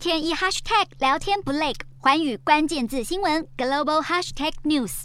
[0.00, 5.02] 天一 hashtag 聊天不累，环宇关键字新闻 global hashtag news。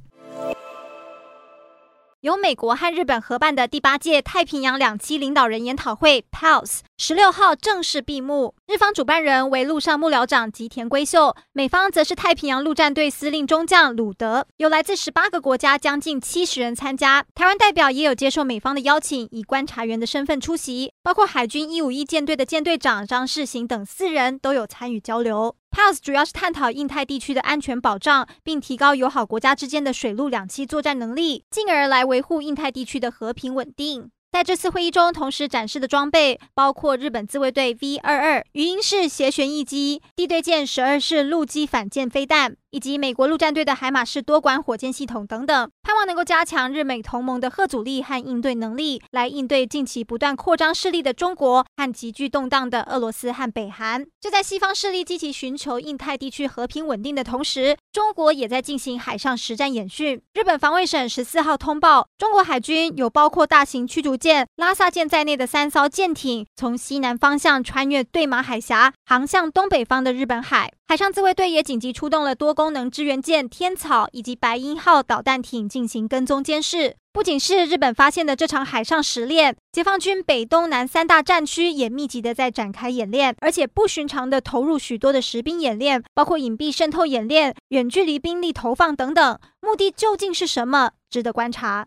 [2.22, 8.56] 由美国和日本合办的第八届太平洋两栖领导人研讨会 （PALS） 十六号正式闭幕。
[8.68, 14.48] 日方主办人为陆上幕僚长吉田圭秀，美方则是太平洋陆战队司令中将鲁德。
[14.58, 25.58] 有来自十八个国家将近七十人参加，台湾代表也有接受美方的邀请，以观察员的身份出席，包括海军一五一舰队的舰队长张世行等四人都有参与交流。
[25.70, 34.10] PALS 主要是探讨印太地区的安全保障，并提高友好国家之间的水陆两栖作战能力，进而来维护印太地区的和平稳定。
[34.36, 42.58] 在这次会议中，同时展示的装备包括日本自卫队 V 二二鱼鹰式斜旋翼机、地对舰十二式陆基反舰飞弹。
[42.76, 54.06] 以及美国陆战队的海马式多管火箭系统等等，盼望能够加强日美同盟的核阻力和应对能力，来应对近期不断扩张势力的中国和急剧动荡的俄罗斯和北韩。
[54.20, 60.22] 就在西方势力积极寻求印太地区和平稳定的同时，中国也在进行海上实战演训。
[60.34, 70.74] 日本防卫省十四号通报，中国海军有包括大型驱逐舰拉萨舰在内的三艘舰艇，从西南方向穿越对马海峡，航向东北方的日本海。
[70.88, 76.96] 海上自卫队也紧急出动了多功能支援舰“天草”以及“白鹰号”导弹艇进行跟踪监视。
[77.12, 89.40] 不仅是日本发现的这场海上实练，解放军北、东、南三大战区也密集的在展开演练，而且不寻常的投入许多的实兵演练，包括隐蔽渗透演练、远距离兵力投放等等。
[89.62, 90.92] 目的究竟是什么？
[91.10, 91.84] 值得观察。